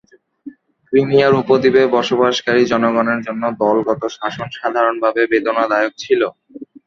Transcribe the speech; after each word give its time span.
Crimea 0.93 1.27
উপদ্বীপে 1.41 1.83
বসবাসকারী 1.95 2.61
জনগণের 2.71 3.19
জন্য 3.27 3.43
দলগত 3.61 4.01
শাসন 4.15 4.47
সাধারণভাবে 4.57 5.21
বেদনাদায়ক 5.31 5.93
ছিল। 6.03 6.21